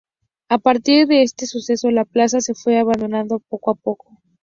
[0.49, 4.17] A partir de este suceso, la plaza se fue abandonando poco a poco.